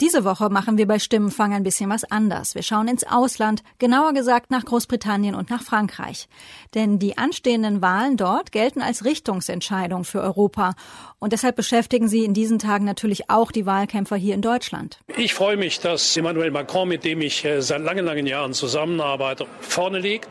[0.00, 2.54] Diese Woche machen wir bei Stimmenfang ein bisschen was anders.
[2.54, 6.28] Wir schauen ins Ausland, genauer gesagt nach Großbritannien und nach Frankreich.
[6.74, 10.76] Denn die anstehenden Wahlen dort gelten als Richtungsentscheidung für Europa.
[11.18, 15.00] Und deshalb beschäftigen sie in diesen Tagen natürlich auch die Wahlkämpfer hier in Deutschland.
[15.16, 19.46] Ich freue mich, dass Emmanuel Macron, mit dem ich äh, seit langen, langen Jahren zusammenarbeite,
[19.60, 20.28] vorne liegt.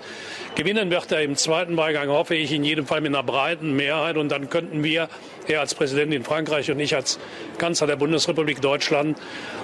[0.56, 4.16] Gewinnen wird er im zweiten Wahlgang, hoffe ich, in jedem Fall mit einer breiten Mehrheit.
[4.16, 5.10] Und dann könnten wir,
[5.50, 7.20] er als Präsident in Frankreich und ich als
[7.58, 9.18] Kanzler der Bundesrepublik Deutschland,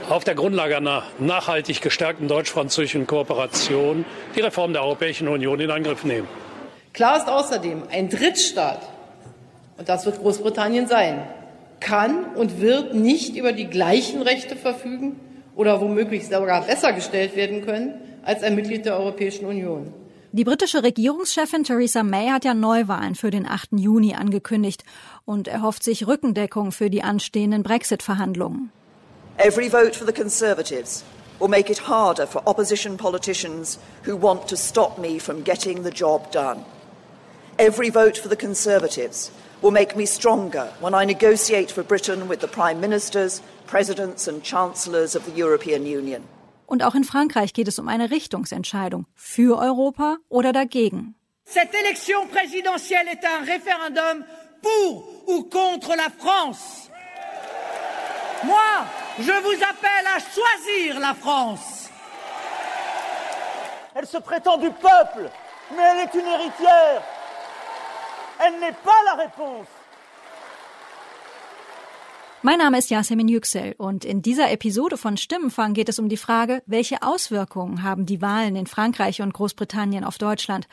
[0.10, 6.04] auf der Grundlage einer nachhaltig gestärkten deutsch-französischen Kooperation die Reform der Europäischen Union in Angriff
[6.04, 6.28] nehmen.
[6.94, 8.82] Klar ist außerdem, ein Drittstaat,
[9.78, 11.24] und das wird Großbritannien sein,
[11.80, 15.20] kann und wird nicht über die gleichen Rechte verfügen
[15.56, 19.94] oder womöglich sogar besser gestellt werden können als ein Mitglied der Europäischen Union.
[20.36, 23.74] Die britische Regierungschefin Theresa May hat ja Neuwahlen für den 8.
[23.74, 24.84] Juni angekündigt
[25.26, 28.72] und erhofft sich Rückendeckung für die anstehenden Brexit-Verhandlungen.
[29.38, 31.04] Every vote for the Conservatives
[31.40, 35.92] will make it harder for opposition politicians who want to stop me from getting the
[35.92, 36.66] job done.
[37.60, 39.30] Every vote for the Conservatives
[39.62, 44.42] will make me stronger when I negotiate for Britain with the Prime Ministers, Presidents and
[44.42, 46.24] Chancellors of the European Union.
[46.74, 51.14] Und auch in Frankreich geht es um eine Richtungsentscheidung für Europa oder dagegen.
[51.46, 54.26] Cette élection présidentielle est un référendum
[54.60, 56.90] pour ou contre la France.
[58.42, 58.88] Moi,
[59.20, 61.92] je vous appelle à choisir la France.
[63.94, 65.30] Elle se prétend du peuple,
[65.76, 67.04] mais elle est une héritière.
[68.40, 69.68] Elle n'est pas la réponse.
[72.46, 76.18] Mein Name ist Yasemin Yüksel und in dieser Episode von Stimmenfang geht es um die
[76.18, 80.68] Frage, welche Auswirkungen haben die Wahlen in Frankreich und Großbritannien auf Deutschland?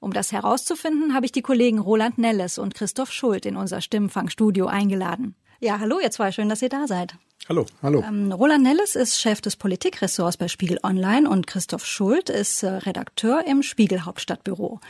[0.00, 4.66] Um das herauszufinden, habe ich die Kollegen Roland Nelles und Christoph Schuld in unser Stimmenfang-Studio
[4.66, 5.36] eingeladen.
[5.60, 7.14] Ja, hallo ihr zwei, schön, dass ihr da seid.
[7.48, 7.66] Hallo.
[7.82, 8.02] Hallo.
[8.04, 12.68] Ähm, Roland Nelles ist Chef des Politikressorts bei Spiegel Online und Christoph Schuld ist äh,
[12.68, 14.80] Redakteur im Spiegel Hauptstadtbüro.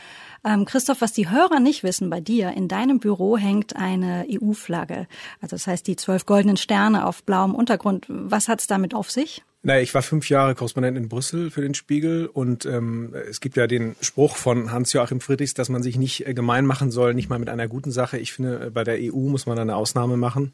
[0.45, 5.07] Ähm, Christoph, was die Hörer nicht wissen, bei dir in deinem Büro hängt eine EU-Flagge.
[5.41, 8.05] Also das heißt die zwölf goldenen Sterne auf blauem Untergrund.
[8.09, 9.43] Was hat es damit auf sich?
[9.65, 13.55] Naja, ich war fünf Jahre Korrespondent in Brüssel für den Spiegel und ähm, es gibt
[13.55, 17.29] ja den Spruch von Hans-Joachim Friedrichs, dass man sich nicht äh, gemein machen soll, nicht
[17.29, 18.17] mal mit einer guten Sache.
[18.17, 20.53] Ich finde, äh, bei der EU muss man eine Ausnahme machen.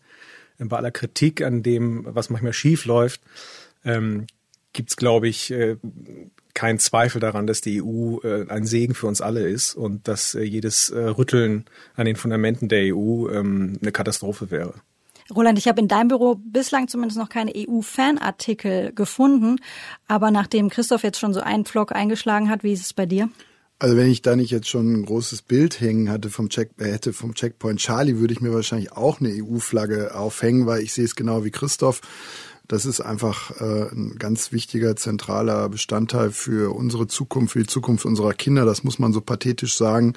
[0.60, 3.22] Äh, bei aller Kritik an dem, was manchmal schief läuft,
[3.84, 4.28] ähm,
[4.74, 5.78] gibt es, glaube ich, äh,
[6.54, 10.36] keinen Zweifel daran, dass die EU äh, ein Segen für uns alle ist und dass
[10.36, 11.66] äh, jedes äh, Rütteln
[11.96, 14.74] an den Fundamenten der EU ähm, eine Katastrophe wäre.
[15.36, 19.58] Roland, ich habe in deinem Büro bislang zumindest noch keine EU-Fanartikel gefunden.
[20.08, 23.30] Aber nachdem Christoph jetzt schon so einen Vlog eingeschlagen hat, wie ist es bei dir?
[23.82, 26.92] Also wenn ich da nicht jetzt schon ein großes Bild hängen hatte vom Check, äh,
[26.92, 31.06] hätte vom Checkpoint Charlie, würde ich mir wahrscheinlich auch eine EU-Flagge aufhängen, weil ich sehe
[31.06, 32.02] es genau wie Christoph.
[32.70, 38.06] Das ist einfach äh, ein ganz wichtiger, zentraler Bestandteil für unsere Zukunft, für die Zukunft
[38.06, 38.64] unserer Kinder.
[38.64, 40.14] Das muss man so pathetisch sagen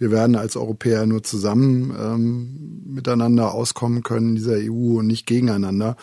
[0.00, 5.26] wir werden als Europäer nur zusammen ähm, miteinander auskommen können in dieser EU und nicht
[5.26, 5.96] gegeneinander.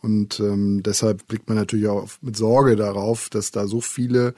[0.00, 4.34] Und ähm, deshalb blickt man natürlich auch mit Sorge darauf, dass da so viele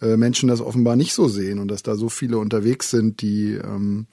[0.00, 3.52] äh, Menschen das offenbar nicht so sehen und dass da so viele unterwegs sind, die
[3.52, 4.06] ähm,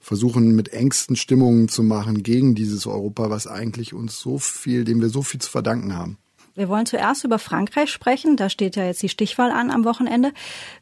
[0.00, 5.00] versuchen mit engsten Stimmungen zu machen gegen dieses Europa, was eigentlich uns so viel, dem
[5.00, 6.18] wir so viel zu verdanken haben.
[6.58, 8.36] Wir wollen zuerst über Frankreich sprechen.
[8.36, 10.32] Da steht ja jetzt die Stichwahl an am Wochenende.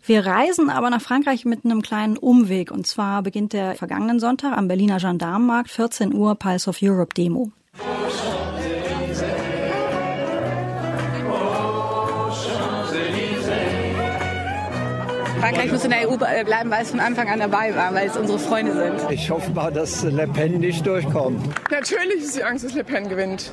[0.06, 2.71] Wir reisen aber nach Frankreich mit einem kleinen Umweg.
[2.71, 7.53] Und zwar beginnt der vergangenen Sonntag am Berliner Gendarmenmarkt 14 Uhr Pulse of Europe Demo.
[15.47, 18.16] Frankreich muss in der EU bleiben, weil es von Anfang an dabei war, weil es
[18.16, 19.13] unsere Freunde sind.
[19.13, 21.41] Ich hoffe mal, dass Le Pen nicht durchkommt.
[21.71, 23.53] Natürlich ist die Angst, dass Le Pen gewinnt.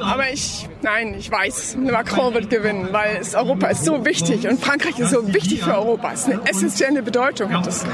[0.00, 4.60] Aber ich, nein, ich weiß, Macron wird gewinnen, weil es, Europa ist so wichtig und
[4.60, 6.12] Frankreich ist so wichtig für Europa.
[6.12, 7.50] Es ist eine essentielle Bedeutung.
[7.64, 7.86] Das.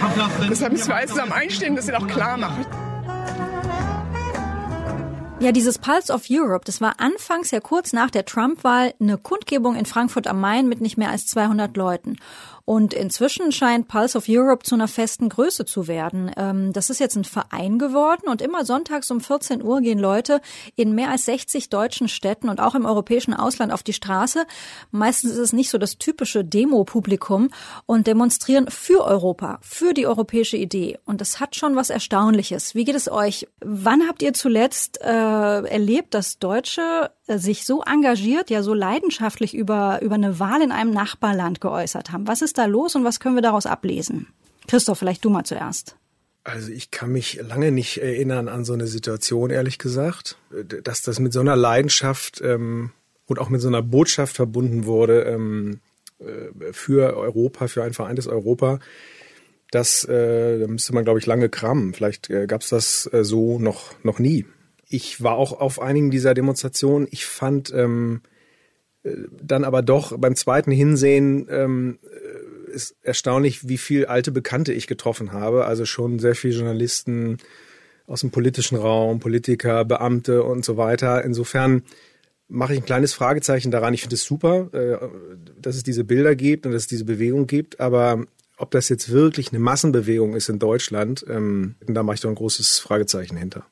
[0.50, 2.66] Deshalb müssen wir alle zusammen einstehen, dass sie auch klar machen.
[5.40, 9.76] Ja, dieses Pulse of Europe, das war anfangs ja kurz nach der Trump-Wahl eine Kundgebung
[9.76, 12.16] in Frankfurt am Main mit nicht mehr als 200 Leuten.
[12.68, 16.30] Und inzwischen scheint Pulse of Europe zu einer festen Größe zu werden.
[16.36, 20.42] Ähm, das ist jetzt ein Verein geworden und immer sonntags um 14 Uhr gehen Leute
[20.76, 24.44] in mehr als 60 deutschen Städten und auch im europäischen Ausland auf die Straße.
[24.90, 27.48] Meistens ist es nicht so das typische Demo-Publikum
[27.86, 30.98] und demonstrieren für Europa, für die europäische Idee.
[31.06, 32.74] Und das hat schon was Erstaunliches.
[32.74, 33.48] Wie geht es euch?
[33.60, 39.54] Wann habt ihr zuletzt äh, erlebt, dass Deutsche äh, sich so engagiert, ja so leidenschaftlich
[39.54, 42.26] über, über eine Wahl in einem Nachbarland geäußert haben?
[42.26, 44.28] Was ist da los und was können wir daraus ablesen?
[44.66, 45.96] Christoph, vielleicht du mal zuerst.
[46.44, 50.38] Also ich kann mich lange nicht erinnern an so eine Situation, ehrlich gesagt,
[50.84, 52.90] dass das mit so einer Leidenschaft ähm,
[53.26, 55.80] und auch mit so einer Botschaft verbunden wurde ähm,
[56.20, 58.78] äh, für Europa, für ein vereintes Europa.
[59.70, 61.92] Das äh, da müsste man, glaube ich, lange kramen.
[61.92, 64.46] Vielleicht äh, gab es das äh, so noch, noch nie.
[64.88, 67.08] Ich war auch auf einigen dieser Demonstrationen.
[67.10, 68.22] Ich fand ähm,
[69.02, 69.10] äh,
[69.42, 71.98] dann aber doch beim zweiten Hinsehen ähm,
[72.68, 75.64] ist erstaunlich, wie viel alte Bekannte ich getroffen habe.
[75.64, 77.38] Also schon sehr viele Journalisten
[78.06, 81.24] aus dem politischen Raum, Politiker, Beamte und so weiter.
[81.24, 81.82] Insofern
[82.48, 83.92] mache ich ein kleines Fragezeichen daran.
[83.92, 85.06] Ich finde es super, äh,
[85.60, 87.80] dass es diese Bilder gibt und dass es diese Bewegung gibt.
[87.80, 88.24] Aber
[88.56, 92.34] ob das jetzt wirklich eine Massenbewegung ist in Deutschland, ähm, da mache ich doch ein
[92.34, 93.66] großes Fragezeichen hinter.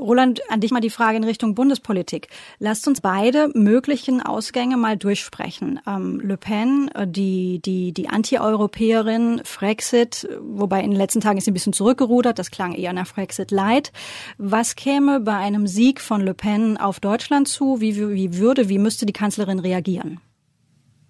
[0.00, 2.28] Roland, an dich mal die Frage in Richtung Bundespolitik.
[2.58, 5.80] Lasst uns beide möglichen Ausgänge mal durchsprechen.
[5.86, 11.44] Ähm, Le Pen, äh, die, die, die Anti-Europäerin, Frexit, wobei in den letzten Tagen ist
[11.44, 13.92] sie ein bisschen zurückgerudert, das klang eher nach Frexit Light.
[14.38, 17.80] Was käme bei einem Sieg von Le Pen auf Deutschland zu?
[17.80, 20.20] Wie, wie würde, wie müsste die Kanzlerin reagieren?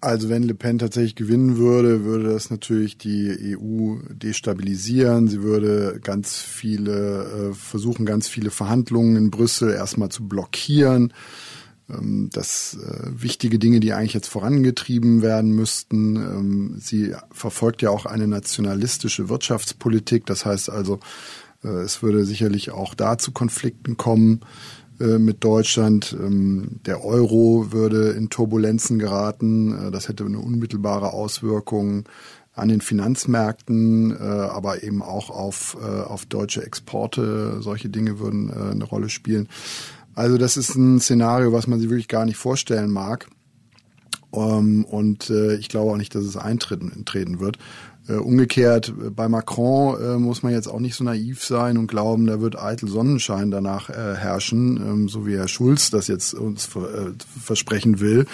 [0.03, 5.27] Also wenn Le Pen tatsächlich gewinnen würde, würde das natürlich die EU destabilisieren.
[5.27, 11.13] Sie würde ganz viele, äh, versuchen ganz viele Verhandlungen in Brüssel erstmal zu blockieren.
[11.87, 16.15] Ähm, das äh, wichtige Dinge, die eigentlich jetzt vorangetrieben werden müssten.
[16.15, 20.25] Ähm, sie verfolgt ja auch eine nationalistische Wirtschaftspolitik.
[20.25, 20.99] Das heißt also,
[21.63, 24.41] äh, es würde sicherlich auch da zu Konflikten kommen.
[25.01, 26.15] Äh, mit Deutschland.
[26.19, 29.87] Ähm, der Euro würde in Turbulenzen geraten.
[29.87, 32.03] Äh, das hätte eine unmittelbare Auswirkung
[32.53, 37.61] an den Finanzmärkten, äh, aber eben auch auf, auf deutsche Exporte.
[37.61, 39.47] Solche Dinge würden eine Rolle spielen.
[40.15, 43.29] Also das ist ein Szenario, was man sich wirklich gar nicht vorstellen mag.
[44.33, 47.57] Ähm, und ich glaube auch nicht, dass es eintreten wird.
[48.09, 51.85] Äh, umgekehrt, äh, bei Macron äh, muss man jetzt auch nicht so naiv sein und
[51.85, 56.69] glauben, da wird eitel Sonnenschein danach herrschen, ähm, so wie Herr Schulz das jetzt uns
[57.43, 58.25] versprechen will.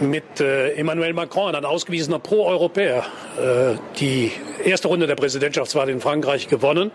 [0.00, 3.04] Mit Emmanuel Macron, ein ausgewiesener Pro-Europäer,
[3.98, 4.30] die
[4.64, 6.90] erste Runde der Präsidentschaftswahl in Frankreich gewonnen.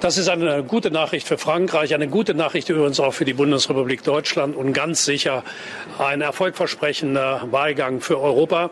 [0.00, 4.02] Das ist eine gute Nachricht für Frankreich, eine gute Nachricht übrigens auch für die Bundesrepublik
[4.02, 5.44] Deutschland und ganz sicher
[5.98, 8.70] ein erfolgversprechender Wahlgang für Europa.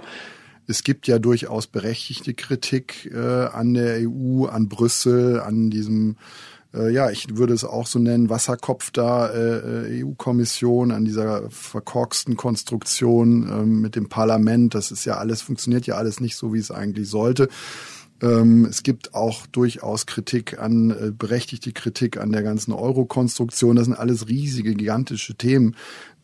[0.68, 6.16] Es gibt ja durchaus berechtigte Kritik äh, an der EU, an Brüssel, an diesem
[6.74, 12.36] äh, ja, ich würde es auch so nennen, Wasserkopf da, äh, EU-Kommission, an dieser verkorksten
[12.36, 14.74] Konstruktion äh, mit dem Parlament.
[14.74, 17.48] Das ist ja alles, funktioniert ja alles nicht so, wie es eigentlich sollte.
[18.20, 23.76] Ähm, es gibt auch durchaus Kritik an, äh, berechtigte Kritik an der ganzen Euro-Konstruktion.
[23.76, 25.76] Das sind alles riesige, gigantische Themen,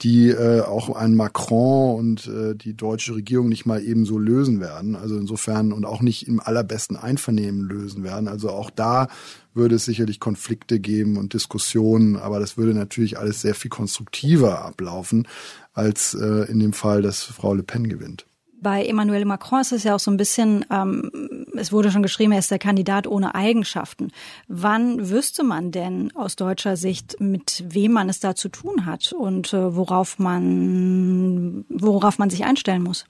[0.03, 4.97] die äh, auch ein Macron und äh, die deutsche Regierung nicht mal ebenso lösen werden.
[4.97, 8.27] Also insofern und auch nicht im allerbesten Einvernehmen lösen werden.
[8.27, 9.09] Also auch da
[9.55, 14.65] würde es sicherlich Konflikte geben und Diskussionen, aber das würde natürlich alles sehr viel konstruktiver
[14.65, 15.29] ablaufen,
[15.75, 18.27] als in dem Fall, dass Frau Le Pen gewinnt
[18.65, 22.33] bei Emmanuel Macron ist es ja auch so ein bisschen, ähm, es wurde schon geschrieben,
[22.33, 24.11] er ist der Kandidat ohne Eigenschaften.
[24.49, 29.13] Wann wüsste man denn aus deutscher Sicht, mit wem man es da zu tun hat
[29.13, 33.05] und äh, worauf man, worauf man sich einstellen muss?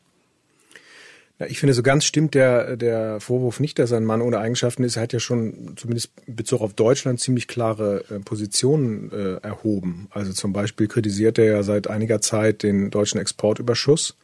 [1.39, 4.39] Ja, ich finde, so ganz stimmt der, der Vorwurf nicht, dass er ein Mann ohne
[4.39, 4.97] Eigenschaften ist.
[4.97, 10.09] Er hat ja schon zumindest in Bezug auf Deutschland ziemlich klare äh, Positionen äh, erhoben.
[10.11, 14.17] Also zum Beispiel kritisiert er ja seit einiger Zeit den deutschen Exportüberschuss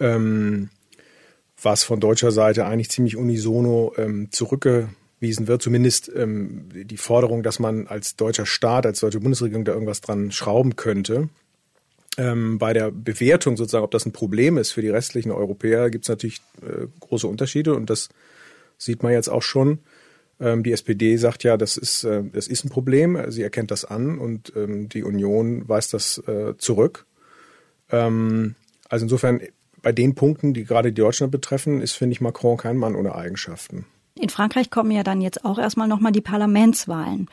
[0.00, 0.70] ähm,
[1.60, 5.62] was von deutscher Seite eigentlich ziemlich unisono ähm, zurückgewiesen wird.
[5.62, 10.30] Zumindest ähm, die Forderung, dass man als deutscher Staat, als deutsche Bundesregierung da irgendwas dran
[10.30, 11.28] schrauben könnte.
[12.16, 16.04] Ähm, bei der Bewertung sozusagen, ob das ein Problem ist für die restlichen Europäer, gibt
[16.04, 18.08] es natürlich äh, große Unterschiede und das
[18.76, 19.78] sieht man jetzt auch schon.
[20.40, 23.84] Ähm, die SPD sagt ja, das ist, äh, das ist ein Problem, sie erkennt das
[23.84, 27.06] an und ähm, die Union weist das äh, zurück.
[27.90, 28.54] Ähm,
[28.88, 29.40] also insofern
[29.82, 33.86] bei den Punkten, die gerade Deutschland betreffen, ist, finde ich, Macron kein Mann ohne Eigenschaften.
[34.20, 37.28] In Frankreich kommen ja dann jetzt auch erstmal nochmal die Parlamentswahlen.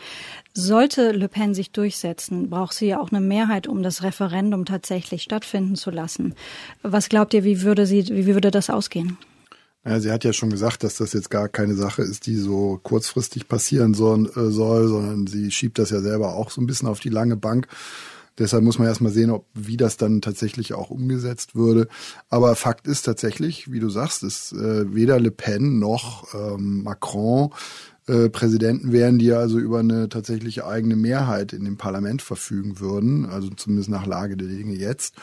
[0.54, 5.24] Sollte Le Pen sich durchsetzen, braucht sie ja auch eine Mehrheit, um das Referendum tatsächlich
[5.24, 6.36] stattfinden zu lassen.
[6.84, 9.18] Was glaubt ihr, wie würde sie, wie würde das ausgehen?
[9.84, 12.80] Ja, sie hat ja schon gesagt, dass das jetzt gar keine Sache ist, die so
[12.82, 16.88] kurzfristig passieren soll, äh, soll, sondern sie schiebt das ja selber auch so ein bisschen
[16.88, 17.68] auf die lange Bank.
[18.38, 21.88] Deshalb muss man erstmal sehen, ob, wie das dann tatsächlich auch umgesetzt würde.
[22.30, 27.51] Aber Fakt ist tatsächlich, wie du sagst, ist äh, weder Le Pen noch ähm, Macron
[28.08, 33.25] äh, Präsidenten wären, die also über eine tatsächliche eigene Mehrheit in dem Parlament verfügen würden,
[33.25, 35.15] also zumindest nach Lage der Dinge jetzt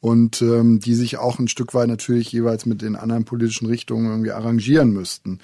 [0.00, 4.06] und ähm, die sich auch ein Stück weit natürlich jeweils mit den anderen politischen Richtungen
[4.10, 5.40] irgendwie arrangieren müssten.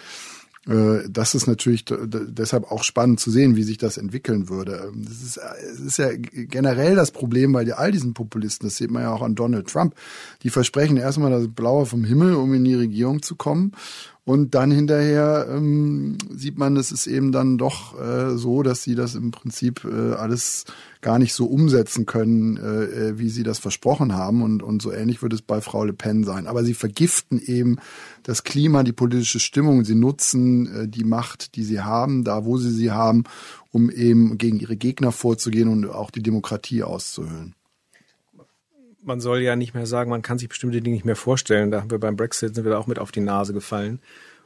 [0.68, 4.90] Äh, das ist natürlich deshalb auch spannend zu sehen, wie sich das entwickeln würde.
[4.92, 8.90] Ähm, das ist, es ist ja generell das Problem bei all diesen Populisten, das sieht
[8.90, 9.94] man ja auch an Donald Trump.
[10.42, 13.72] Die versprechen erstmal das Blaue vom Himmel, um in die Regierung zu kommen.
[14.24, 18.94] Und dann hinterher ähm, sieht man, es ist eben dann doch äh, so, dass sie
[18.94, 20.64] das im Prinzip äh, alles
[21.00, 24.42] gar nicht so umsetzen können, äh, äh, wie sie das versprochen haben.
[24.42, 26.46] Und, und so ähnlich wird es bei Frau Le Pen sein.
[26.46, 27.78] Aber sie vergiften eben
[28.22, 29.84] das Klima, die politische Stimmung.
[29.84, 33.24] Sie nutzen äh, die Macht, die sie haben, da wo sie sie haben,
[33.72, 37.56] um eben gegen ihre Gegner vorzugehen und auch die Demokratie auszuhöhlen
[39.02, 41.70] man soll ja nicht mehr sagen, man kann sich bestimmte Dinge nicht mehr vorstellen.
[41.70, 44.00] Da haben wir beim Brexit sind wir da auch mit auf die Nase gefallen.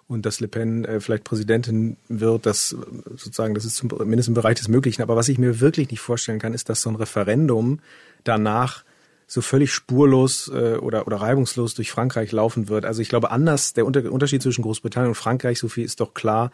[0.09, 2.77] Und dass Le Pen äh, vielleicht Präsidentin wird, das äh,
[3.11, 5.03] sozusagen, das ist zumindest im Bereich des Möglichen.
[5.03, 7.81] Aber was ich mir wirklich nicht vorstellen kann, ist, dass so ein Referendum
[8.25, 8.85] danach
[9.26, 12.85] so völlig spurlos äh, oder, oder reibungslos durch Frankreich laufen wird.
[12.85, 16.52] Also ich glaube, anders, der Unterschied zwischen Großbritannien und Frankreich, so viel ist doch klar,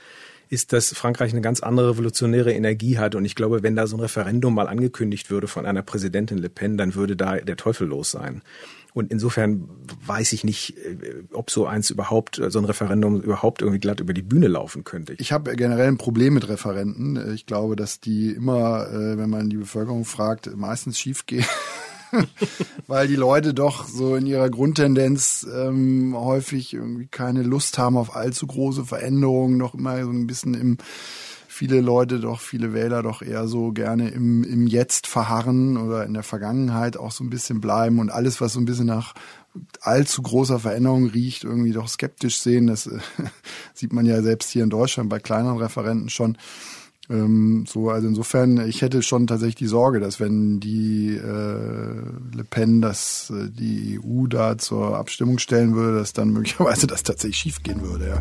[0.49, 3.15] ist, dass Frankreich eine ganz andere revolutionäre Energie hat.
[3.15, 6.49] Und ich glaube, wenn da so ein Referendum mal angekündigt würde von einer Präsidentin Le
[6.49, 8.43] Pen, dann würde da der Teufel los sein.
[8.95, 9.69] Und insofern
[10.05, 14.13] weiß ich nicht, äh, ob so eins überhaupt, so ein Referendum überhaupt irgendwie glatt über
[14.13, 15.15] die Bühne laufen könnte.
[15.19, 17.35] Ich habe generell ein Problem mit Referenden.
[17.35, 21.47] Ich glaube, dass die immer, äh, wenn man die Bevölkerung fragt, meistens schiefgehen.
[22.87, 28.15] weil die Leute doch so in ihrer Grundtendenz ähm, häufig irgendwie keine Lust haben auf
[28.15, 30.79] allzu große Veränderungen, noch immer so ein bisschen im
[31.53, 36.15] viele Leute doch, viele Wähler doch eher so gerne im, im Jetzt verharren oder in
[36.15, 39.13] der Vergangenheit auch so ein bisschen bleiben und alles, was so ein bisschen nach
[39.81, 42.69] allzu großer Veränderung riecht, irgendwie doch skeptisch sehen.
[42.69, 42.99] Das äh,
[43.75, 46.39] sieht man ja selbst hier in Deutschland bei kleineren Referenten schon.
[47.11, 52.45] Ähm, so, also insofern, ich hätte schon tatsächlich die Sorge, dass wenn die äh, Le
[52.49, 57.39] Pen das äh, die EU da zur Abstimmung stellen würde, dass dann möglicherweise das tatsächlich
[57.39, 58.21] schiefgehen würde, ja.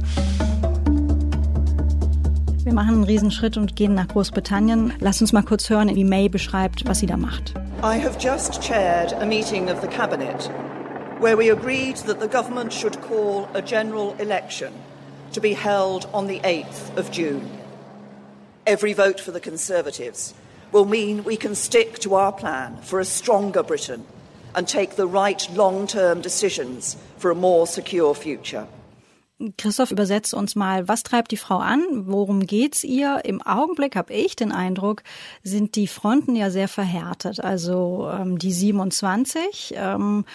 [2.63, 4.93] Wir machen einen Riesenschritt und gehen nach Großbritannien.
[4.99, 7.53] Lass uns mal kurz hören, wie May beschreibt, was sie da macht.
[7.83, 10.49] I have just chaired a meeting of the cabinet
[11.19, 14.71] where we agreed that the government should call a general election
[15.33, 17.41] to be held on the 8th of June.
[18.65, 20.35] Every vote for the Conservatives
[20.71, 24.05] will mean we can stick to our plan for a stronger Britain
[24.53, 28.67] and take the right long term decisions for a more secure future.
[29.57, 31.81] Christoph, übersetzt uns mal, was treibt die Frau an?
[31.91, 33.21] Worum geht's ihr?
[33.23, 35.03] Im Augenblick habe ich den Eindruck,
[35.43, 37.39] sind die Fronten ja sehr verhärtet.
[37.39, 40.25] Also ähm, die 27 ähm,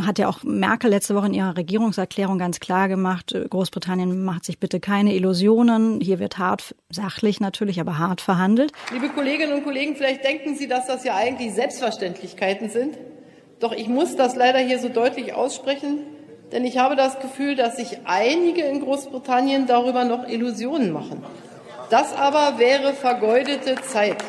[0.00, 4.44] hat ja auch Merkel letzte Woche in ihrer Regierungserklärung ganz klar gemacht, äh, Großbritannien macht
[4.44, 6.00] sich bitte keine Illusionen.
[6.00, 8.72] Hier wird hart, sachlich natürlich, aber hart verhandelt.
[8.92, 12.96] Liebe Kolleginnen und Kollegen, vielleicht denken Sie, dass das ja eigentlich Selbstverständlichkeiten sind.
[13.60, 16.00] Doch ich muss das leider hier so deutlich aussprechen.
[16.56, 21.22] Denn ich habe das Gefühl, dass sich einige in Großbritannien darüber noch Illusionen machen.
[21.90, 24.24] Das aber wäre vergeudete Zeit.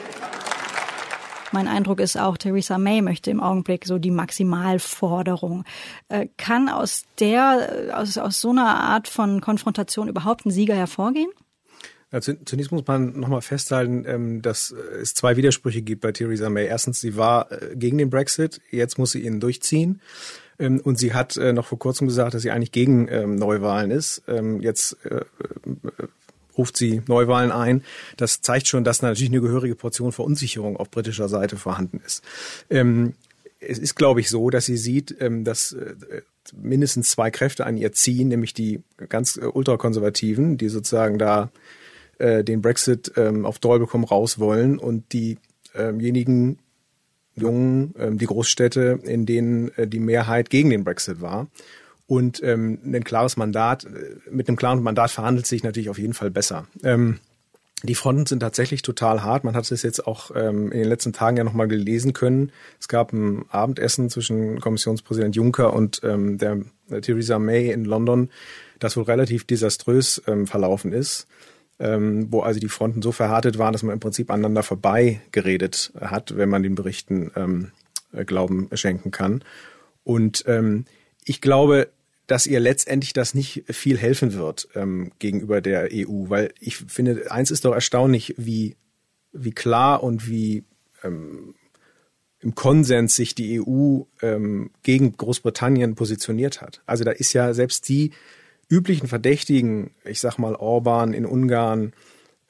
[1.53, 5.63] Mein Eindruck ist auch, Theresa May möchte im Augenblick so die Maximalforderung.
[6.09, 11.29] Äh, kann aus der, aus, aus so einer Art von Konfrontation überhaupt ein Sieger hervorgehen?
[12.11, 16.65] Ja, zunächst muss man nochmal festhalten, ähm, dass es zwei Widersprüche gibt bei Theresa May.
[16.65, 20.01] Erstens, sie war äh, gegen den Brexit, jetzt muss sie ihn durchziehen.
[20.59, 23.91] Ähm, und sie hat äh, noch vor kurzem gesagt, dass sie eigentlich gegen ähm, Neuwahlen
[23.91, 24.23] ist.
[24.27, 25.23] Ähm, jetzt äh, äh,
[26.57, 27.83] ruft sie Neuwahlen ein.
[28.17, 32.23] Das zeigt schon, dass natürlich eine gehörige Portion Verunsicherung auf britischer Seite vorhanden ist.
[33.59, 35.75] Es ist, glaube ich, so, dass sie sieht, dass
[36.55, 41.51] mindestens zwei Kräfte an ihr ziehen, nämlich die ganz ultrakonservativen, die sozusagen da
[42.19, 46.57] den Brexit auf Teufel komm raus wollen und diejenigen,
[47.37, 51.47] Jungen, ähm, die Großstädte, in denen äh, die Mehrheit gegen den Brexit war.
[52.07, 53.89] Und ähm, ein klares Mandat, äh,
[54.29, 56.67] mit einem klaren Mandat verhandelt sich natürlich auf jeden Fall besser.
[56.83, 57.19] Ähm,
[57.83, 59.43] die Fronten sind tatsächlich total hart.
[59.43, 62.51] Man hat es jetzt auch in den letzten Tagen ja nochmal gelesen können.
[62.79, 66.57] Es gab ein Abendessen zwischen Kommissionspräsident Juncker und der,
[66.89, 68.31] der Theresa May in London,
[68.79, 71.27] das wohl relativ desaströs verlaufen ist
[71.79, 75.91] ähm, wo also die Fronten so verhärtet waren, dass man im Prinzip aneinander vorbei geredet
[75.99, 77.71] hat, wenn man den Berichten ähm,
[78.25, 79.43] Glauben schenken kann.
[80.03, 80.85] Und ähm,
[81.25, 81.89] ich glaube,
[82.25, 87.31] dass ihr letztendlich das nicht viel helfen wird ähm, gegenüber der EU, weil ich finde,
[87.31, 88.75] eins ist doch erstaunlich, wie
[89.31, 90.63] wie klar und wie
[91.03, 91.55] ähm,
[92.39, 96.81] im Konsens sich die EU ähm, gegen Großbritannien positioniert hat.
[96.85, 98.11] Also da ist ja selbst die
[98.69, 101.93] üblichen Verdächtigen, ich sag mal Orban in Ungarn,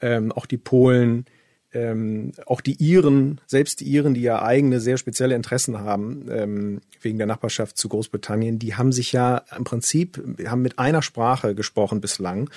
[0.00, 1.26] ähm, auch die Polen,
[1.72, 6.80] ähm, auch die Iren, selbst die Iren, die ja eigene sehr spezielle Interessen haben ähm,
[7.02, 11.54] wegen der Nachbarschaft zu Großbritannien, die haben sich ja im Prinzip haben mit einer Sprache
[11.54, 12.50] gesprochen bislang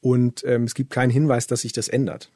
[0.00, 2.30] und ähm, es gibt keinen Hinweis, dass sich das ändert.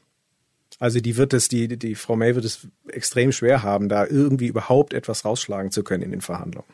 [0.78, 4.46] Also die wird es, die, die Frau May wird es extrem schwer haben, da irgendwie
[4.46, 6.68] überhaupt etwas rausschlagen zu können in den Verhandlungen.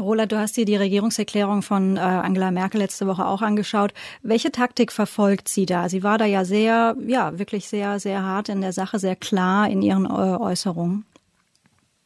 [0.00, 3.94] Roland, du hast dir die Regierungserklärung von äh, Angela Merkel letzte Woche auch angeschaut.
[4.22, 5.88] Welche Taktik verfolgt sie da?
[5.88, 9.68] Sie war da ja sehr, ja, wirklich sehr, sehr hart in der Sache, sehr klar
[9.70, 11.04] in ihren äh, Äußerungen.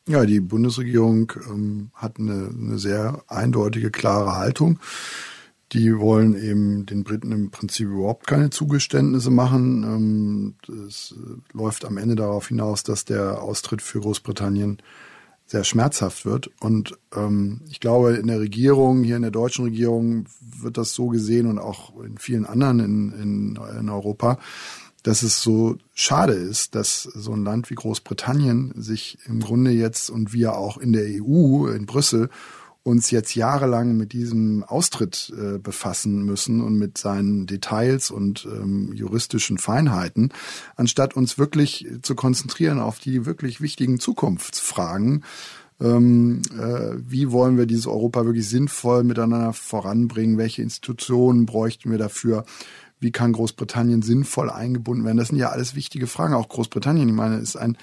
[0.08, 4.80] Ja, die Bundesregierung ähm, hat eine, eine sehr eindeutige, klare Haltung.
[5.72, 10.56] Die wollen eben den Briten im Prinzip überhaupt keine Zugeständnisse machen.
[10.88, 14.78] Es ähm, läuft am Ende darauf hinaus, dass der Austritt für Großbritannien
[15.50, 16.48] sehr schmerzhaft wird.
[16.60, 21.08] Und ähm, ich glaube, in der Regierung, hier in der deutschen Regierung, wird das so
[21.08, 24.38] gesehen und auch in vielen anderen in, in, in Europa,
[25.02, 30.08] dass es so schade ist, dass so ein Land wie Großbritannien sich im Grunde jetzt
[30.08, 32.28] und wir auch in der EU, in Brüssel,
[32.82, 38.92] uns jetzt jahrelang mit diesem Austritt äh, befassen müssen und mit seinen Details und ähm,
[38.94, 40.32] juristischen Feinheiten,
[40.76, 45.24] anstatt uns wirklich zu konzentrieren auf die wirklich wichtigen Zukunftsfragen.
[45.80, 50.38] Ähm, äh, wie wollen wir dieses Europa wirklich sinnvoll miteinander voranbringen?
[50.38, 52.44] Welche Institutionen bräuchten wir dafür?
[52.98, 55.16] Wie kann Großbritannien sinnvoll eingebunden werden?
[55.16, 56.34] Das sind ja alles wichtige Fragen.
[56.34, 57.78] Auch Großbritannien, ich meine, ist ein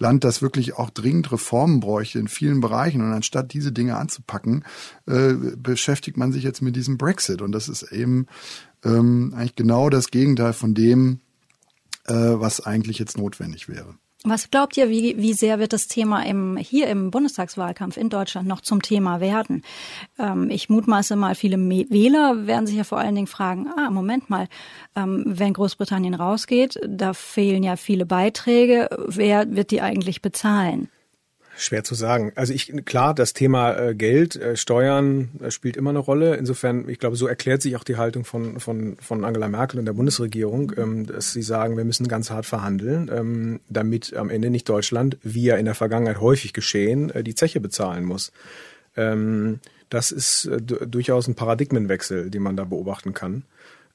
[0.00, 3.02] Land, das wirklich auch dringend Reformen bräuchte in vielen Bereichen.
[3.02, 4.64] Und anstatt diese Dinge anzupacken,
[5.06, 7.42] äh, beschäftigt man sich jetzt mit diesem Brexit.
[7.42, 8.26] Und das ist eben
[8.84, 11.20] ähm, eigentlich genau das Gegenteil von dem,
[12.06, 13.94] äh, was eigentlich jetzt notwendig wäre.
[14.22, 18.46] Was glaubt ihr, wie, wie sehr wird das Thema im, hier im Bundestagswahlkampf in Deutschland
[18.46, 19.62] noch zum Thema werden?
[20.18, 24.28] Ähm, ich mutmaße mal, viele Wähler werden sich ja vor allen Dingen fragen, ah, Moment
[24.28, 24.46] mal,
[24.94, 30.90] ähm, wenn Großbritannien rausgeht, da fehlen ja viele Beiträge, wer wird die eigentlich bezahlen?
[31.60, 32.32] Schwer zu sagen.
[32.36, 36.36] Also ich klar, das Thema äh, Geld, äh, Steuern äh, spielt immer eine Rolle.
[36.36, 39.84] Insofern, ich glaube, so erklärt sich auch die Haltung von von von Angela Merkel und
[39.84, 44.48] der Bundesregierung, ähm, dass sie sagen, wir müssen ganz hart verhandeln, ähm, damit am Ende
[44.48, 48.32] nicht Deutschland, wie ja in der Vergangenheit häufig geschehen, die Zeche bezahlen muss.
[48.96, 53.42] Ähm, das ist durchaus ein Paradigmenwechsel, den man da beobachten kann.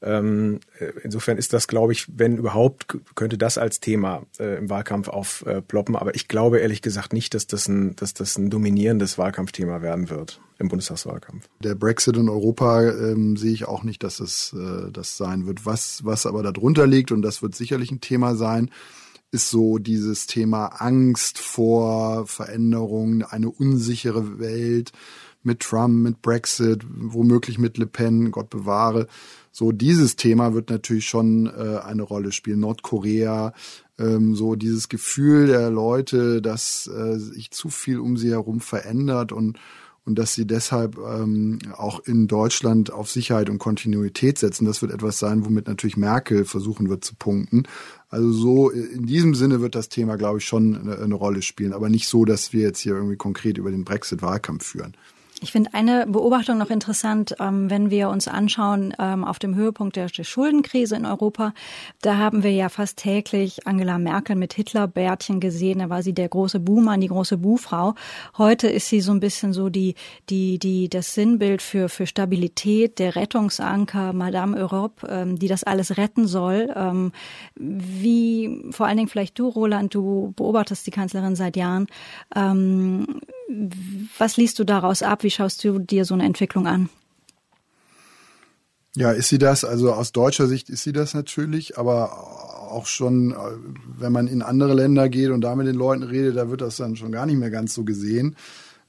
[0.06, 4.70] Ähm, äh, insofern ist das, glaube ich, wenn überhaupt, könnte das als Thema äh, im
[4.70, 5.96] Wahlkampf aufploppen.
[5.96, 10.12] Aber ich glaube ehrlich gesagt nicht, dass das ein, dass das ein dominierendes Wahlkampfthema werden
[10.12, 11.50] wird im Bundestagswahlkampf.
[11.60, 15.66] Der Brexit in Europa ähm, sehe ich auch nicht, dass es äh, das sein wird.
[15.66, 18.70] Was, was aber darunter liegt, und das wird sicherlich ein Thema sein,
[19.32, 24.92] ist so dieses Thema Angst vor Veränderungen, eine unsichere Welt
[25.44, 29.08] mit Trump, mit Brexit, womöglich mit Le Pen, Gott bewahre.
[29.58, 32.60] So dieses Thema wird natürlich schon äh, eine Rolle spielen.
[32.60, 33.54] Nordkorea,
[33.98, 39.32] ähm, so dieses Gefühl der Leute, dass äh, sich zu viel um sie herum verändert
[39.32, 39.58] und
[40.04, 44.66] und dass sie deshalb ähm, auch in Deutschland auf Sicherheit und Kontinuität setzen.
[44.66, 47.64] Das wird etwas sein, womit natürlich Merkel versuchen wird zu punkten.
[48.10, 51.74] Also so in diesem Sinne wird das Thema, glaube ich, schon eine, eine Rolle spielen,
[51.74, 54.96] aber nicht so, dass wir jetzt hier irgendwie konkret über den Brexit-Wahlkampf führen.
[55.46, 59.96] Ich finde eine Beobachtung noch interessant, ähm, wenn wir uns anschauen ähm, auf dem Höhepunkt
[59.96, 61.54] der, der, Schuldenkrise in Europa.
[62.02, 65.78] Da haben wir ja fast täglich Angela Merkel mit Hitlerbärtchen gesehen.
[65.78, 67.94] Da war sie der große Buhmann, die große Buhfrau.
[68.40, 69.94] Heute ist sie so ein bisschen so die,
[70.32, 75.96] die, die, das Sinnbild für, für Stabilität, der Rettungsanker, Madame Europe, ähm, die das alles
[75.98, 76.74] retten soll.
[76.76, 77.12] Ähm,
[77.54, 81.86] wie, vor allen Dingen vielleicht du, Roland, du beobachtest die Kanzlerin seit Jahren.
[82.36, 83.22] Ähm,
[84.18, 85.24] was liest du daraus ab?
[85.24, 86.90] Wie schaust du dir so eine Entwicklung an?
[88.96, 89.66] Ja, ist sie das?
[89.66, 92.14] Also aus deutscher Sicht ist sie das natürlich, aber
[92.72, 93.36] auch schon,
[93.98, 96.78] wenn man in andere Länder geht und da mit den Leuten redet, da wird das
[96.78, 98.36] dann schon gar nicht mehr ganz so gesehen.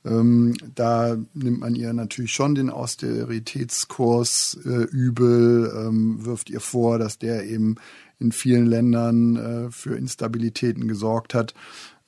[0.05, 6.99] Ähm, da nimmt man ihr natürlich schon den Austeritätskurs äh, übel, ähm, wirft ihr vor,
[6.99, 7.77] dass der eben
[8.21, 11.55] in vielen Ländern äh, für Instabilitäten gesorgt hat.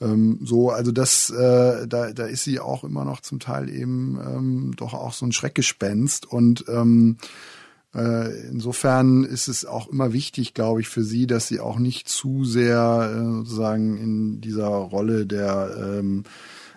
[0.00, 4.18] Ähm, so, also das, äh, da, da ist sie auch immer noch zum Teil eben
[4.24, 7.18] ähm, doch auch so ein Schreckgespenst und ähm,
[7.94, 12.08] äh, insofern ist es auch immer wichtig, glaube ich, für sie, dass sie auch nicht
[12.08, 16.24] zu sehr äh, sozusagen in dieser Rolle der ähm,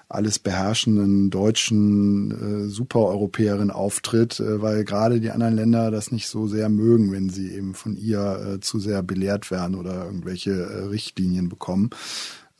[0.08, 6.48] alles beherrschenden deutschen äh, Supereuropäerin auftritt, äh, weil gerade die anderen Länder das nicht so
[6.48, 10.86] sehr mögen, wenn sie eben von ihr äh, zu sehr belehrt werden oder irgendwelche äh,
[10.86, 11.92] Richtlinien bekommen.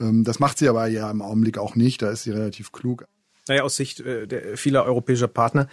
[0.02, 3.06] Ähm, das macht sie aber ja im Augenblick auch nicht, da ist sie relativ klug.
[3.48, 5.68] Naja, aus Sicht äh, vieler europäischer Partner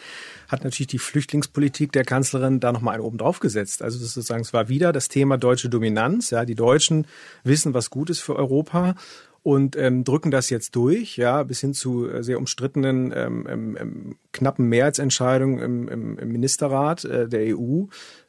[0.49, 3.83] hat natürlich die Flüchtlingspolitik der Kanzlerin da nochmal einen oben drauf gesetzt.
[3.83, 6.31] Also das sozusagen, es war wieder das Thema deutsche Dominanz.
[6.31, 7.07] Ja, die Deutschen
[7.45, 8.95] wissen, was gut ist für Europa
[9.43, 13.77] und ähm, drücken das jetzt durch, ja, bis hin zu äh, sehr umstrittenen ähm, ähm,
[13.81, 17.85] ähm, knappen Mehrheitsentscheidungen im, im, im Ministerrat äh, der EU,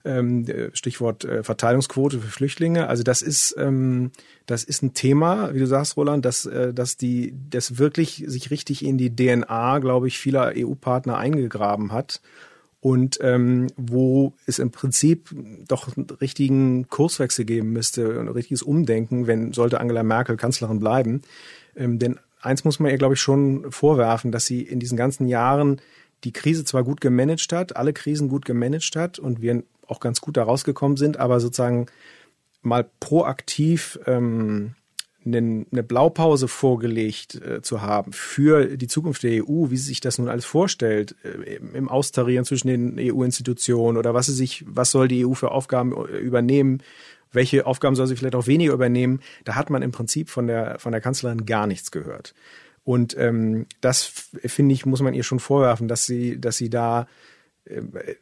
[0.06, 2.88] ähm, Stichwort äh, Verteilungsquote für Flüchtlinge.
[2.88, 4.12] Also das ist ähm,
[4.46, 8.52] das ist ein Thema, wie du sagst, Roland, dass äh, dass die das wirklich sich
[8.52, 12.22] richtig in die DNA, glaube ich, vieler EU-Partner eingegraben hat
[12.82, 15.36] und ähm, wo es im Prinzip
[15.68, 21.22] doch einen richtigen Kurswechsel geben müsste, ein richtiges Umdenken, wenn sollte Angela Merkel Kanzlerin bleiben.
[21.76, 25.28] Ähm, denn eins muss man ihr, glaube ich, schon vorwerfen, dass sie in diesen ganzen
[25.28, 25.82] Jahren
[26.24, 30.22] die Krise zwar gut gemanagt hat, alle Krisen gut gemanagt hat und wir auch ganz
[30.22, 31.88] gut da rausgekommen sind, aber sozusagen
[32.62, 34.76] mal proaktiv ähm,
[35.26, 40.18] eine Blaupause vorgelegt äh, zu haben für die Zukunft der EU, wie sie sich das
[40.18, 45.08] nun alles vorstellt, äh, im Austarieren zwischen den EU-Institutionen oder was sie sich, was soll
[45.08, 46.82] die EU für Aufgaben äh, übernehmen,
[47.32, 50.80] welche Aufgaben soll sie vielleicht auch weniger übernehmen, da hat man im Prinzip von der,
[50.80, 52.34] von der Kanzlerin gar nichts gehört.
[52.86, 57.08] Und ähm, das finde ich, muss man ihr schon vorwerfen, dass sie, dass sie da
[57.66, 57.82] äh,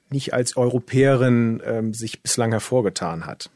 [0.10, 3.52] nicht als Europäerin äh, sich bislang hervorgetan hat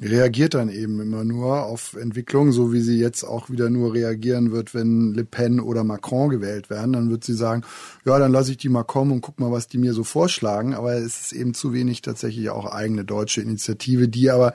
[0.00, 4.52] reagiert dann eben immer nur auf Entwicklungen, so wie sie jetzt auch wieder nur reagieren
[4.52, 6.92] wird, wenn Le Pen oder Macron gewählt werden.
[6.92, 7.62] Dann wird sie sagen,
[8.04, 10.74] ja, dann lasse ich die mal kommen und guck mal, was die mir so vorschlagen.
[10.74, 14.52] Aber es ist eben zu wenig tatsächlich auch eigene deutsche Initiative, die aber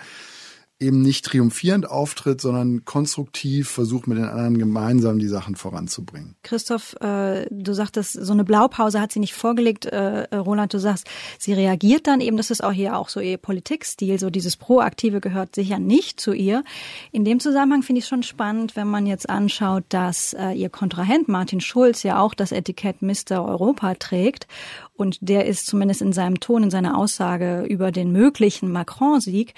[0.80, 6.36] eben nicht triumphierend auftritt, sondern konstruktiv versucht, mit den anderen gemeinsam die Sachen voranzubringen.
[6.44, 9.86] Christoph, äh, du sagtest, so eine Blaupause hat sie nicht vorgelegt.
[9.86, 11.08] Äh, Roland, du sagst,
[11.40, 15.22] sie reagiert dann eben, das ist auch hier auch so ihr Politikstil, so dieses Proaktive
[15.22, 16.64] gehört sicher nicht zu ihr.
[17.12, 21.28] In dem Zusammenhang finde ich schon spannend, wenn man jetzt anschaut, dass äh, ihr Kontrahent
[21.28, 23.46] Martin Schulz ja auch das Etikett Mr.
[23.46, 24.48] Europa trägt
[24.96, 29.54] und der ist zumindest in seinem Ton, in seiner Aussage über den möglichen Macron-Sieg,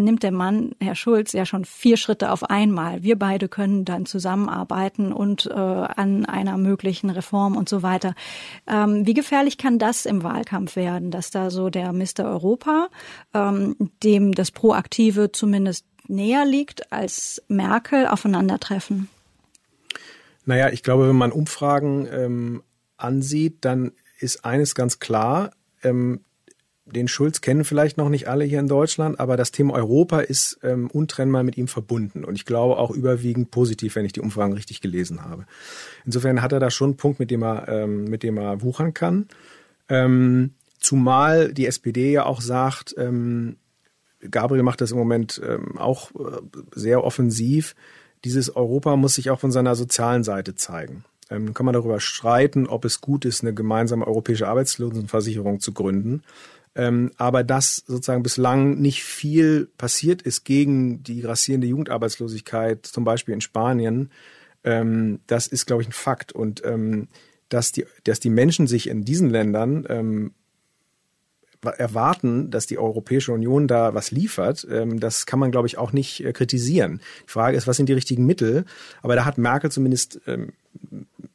[0.00, 3.02] nimmt der Mann, Herr Schulz, ja schon vier Schritte auf einmal.
[3.02, 8.14] Wir beide können dann zusammenarbeiten und äh, an einer möglichen Reform und so weiter.
[8.66, 12.24] Ähm, wie gefährlich kann das im Wahlkampf werden, dass da so der Mr.
[12.24, 12.88] Europa,
[13.34, 19.08] ähm, dem das Proaktive zumindest näher liegt als Merkel, aufeinandertreffen?
[20.44, 22.62] Naja, ich glaube, wenn man Umfragen ähm,
[22.96, 25.50] ansieht, dann ist eines ganz klar.
[25.82, 26.20] Ähm,
[26.92, 30.58] den Schulz kennen vielleicht noch nicht alle hier in Deutschland, aber das Thema Europa ist
[30.62, 34.52] ähm, untrennbar mit ihm verbunden und ich glaube auch überwiegend positiv, wenn ich die Umfragen
[34.52, 35.46] richtig gelesen habe.
[36.04, 38.94] Insofern hat er da schon einen Punkt, mit dem er, ähm, mit dem er wuchern
[38.94, 39.28] kann.
[39.88, 43.56] Ähm, zumal die SPD ja auch sagt, ähm,
[44.30, 46.40] Gabriel macht das im Moment ähm, auch äh,
[46.74, 47.74] sehr offensiv,
[48.24, 51.04] dieses Europa muss sich auch von seiner sozialen Seite zeigen.
[51.30, 56.22] Ähm, kann man darüber streiten, ob es gut ist, eine gemeinsame europäische Arbeitslosenversicherung zu gründen.
[56.78, 63.34] Ähm, aber dass sozusagen bislang nicht viel passiert ist gegen die grassierende Jugendarbeitslosigkeit, zum Beispiel
[63.34, 64.10] in Spanien,
[64.62, 66.32] ähm, das ist, glaube ich, ein Fakt.
[66.32, 67.08] Und ähm,
[67.48, 70.34] dass, die, dass die Menschen sich in diesen Ländern ähm,
[71.60, 75.92] erwarten, dass die Europäische Union da was liefert, ähm, das kann man, glaube ich, auch
[75.92, 77.00] nicht äh, kritisieren.
[77.26, 78.64] Die Frage ist, was sind die richtigen Mittel?
[79.02, 80.52] Aber da hat Merkel zumindest ähm,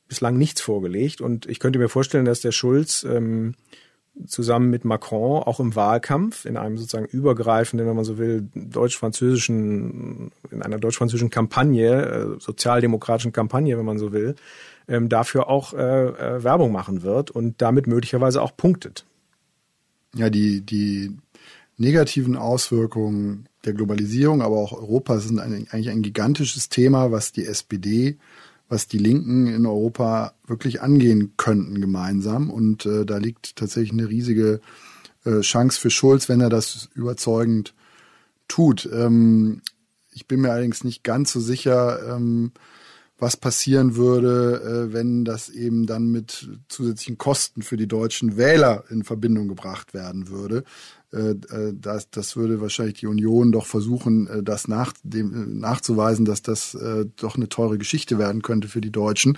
[0.08, 1.20] bislang nichts vorgelegt.
[1.20, 3.06] Und ich könnte mir vorstellen, dass der Schulz
[4.28, 10.32] zusammen mit Macron auch im Wahlkampf in einem sozusagen übergreifenden, wenn man so will, deutsch-französischen,
[10.52, 14.36] in einer deutsch-französischen Kampagne, äh, sozialdemokratischen Kampagne, wenn man so will,
[14.88, 19.06] ähm, dafür auch äh, äh, Werbung machen wird und damit möglicherweise auch punktet.
[20.16, 21.18] Ja, die, die
[21.78, 28.18] negativen Auswirkungen der Globalisierung, aber auch Europas sind eigentlich ein gigantisches Thema, was die SPD
[28.70, 32.50] was die Linken in Europa wirklich angehen könnten gemeinsam.
[32.50, 34.62] Und äh, da liegt tatsächlich eine riesige
[35.26, 37.74] äh, Chance für Schulz, wenn er das überzeugend
[38.48, 38.90] tut.
[38.92, 39.62] Ähm,
[40.12, 42.52] ich bin mir allerdings nicht ganz so sicher, ähm,
[43.20, 48.84] was passieren würde, äh, wenn das eben dann mit zusätzlichen Kosten für die deutschen Wähler
[48.90, 50.64] in Verbindung gebracht werden würde.
[51.14, 56.26] Äh, äh, das, das würde wahrscheinlich die Union doch versuchen, äh, das nach, dem, nachzuweisen,
[56.26, 56.78] dass das
[57.18, 59.38] doch eine teure Geschichte werden könnte für die Deutschen.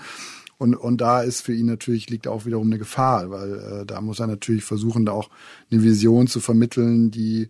[0.58, 4.00] Und, und da ist für ihn natürlich, liegt auch wiederum eine Gefahr, weil äh, da
[4.02, 5.30] muss er natürlich versuchen, da auch
[5.70, 7.50] eine Vision zu vermitteln, die,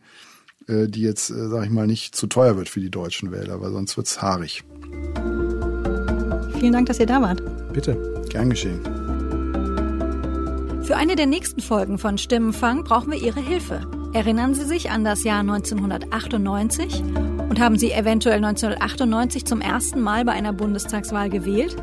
[0.68, 3.62] äh, die jetzt, äh, sag ich mal, nicht zu teuer wird für die deutschen Wähler,
[3.62, 4.64] weil sonst wird's haarig.
[6.60, 7.44] Vielen Dank, dass ihr da wart.
[7.74, 8.82] Bitte, gern geschehen.
[10.84, 13.82] Für eine der nächsten Folgen von Stimmenfang brauchen wir Ihre Hilfe.
[14.16, 17.04] Erinnern Sie sich an das Jahr 1998?
[17.50, 21.76] Und haben Sie eventuell 1998 zum ersten Mal bei einer Bundestagswahl gewählt?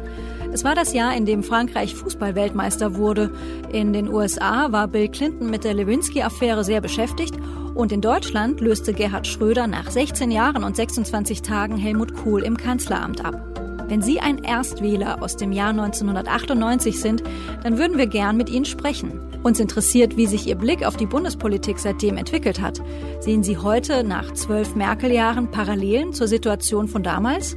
[0.51, 3.33] Es war das Jahr, in dem Frankreich Fußballweltmeister wurde.
[3.71, 7.35] In den USA war Bill Clinton mit der Lewinsky-Affäre sehr beschäftigt.
[7.75, 12.57] Und in Deutschland löste Gerhard Schröder nach 16 Jahren und 26 Tagen Helmut Kohl im
[12.57, 13.62] Kanzleramt ab.
[13.93, 17.23] Wenn Sie ein Erstwähler aus dem Jahr 1998 sind,
[17.63, 19.21] dann würden wir gern mit Ihnen sprechen.
[19.43, 22.81] Uns interessiert, wie sich Ihr Blick auf die Bundespolitik seitdem entwickelt hat.
[23.21, 27.55] Sehen Sie heute nach zwölf Merkel-Jahren Parallelen zur Situation von damals?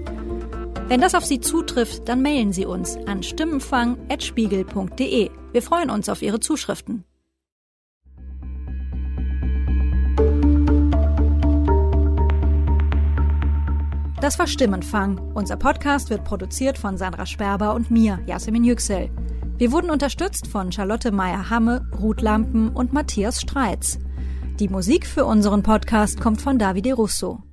[0.89, 5.29] Wenn das auf Sie zutrifft, dann mailen Sie uns an stimmenfang.spiegel.de.
[5.53, 7.05] Wir freuen uns auf Ihre Zuschriften.
[14.25, 15.19] Das war Stimmenfang.
[15.35, 19.11] Unser Podcast wird produziert von Sandra Sperber und mir, Yasemin Yüksel.
[19.59, 23.99] Wir wurden unterstützt von Charlotte Meyer-Hamme, Ruth Lampen und Matthias Streitz.
[24.59, 27.43] Die Musik für unseren Podcast kommt von Davide Russo.